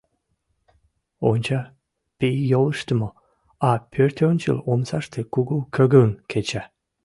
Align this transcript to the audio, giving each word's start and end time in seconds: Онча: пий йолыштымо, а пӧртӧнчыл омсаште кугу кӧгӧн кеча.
Онча: 1.29 1.61
пий 2.17 2.37
йолыштымо, 2.51 3.09
а 3.69 3.69
пӧртӧнчыл 3.91 4.57
омсаште 4.71 5.21
кугу 5.33 5.57
кӧгӧн 5.75 6.11
кеча. 6.31 6.63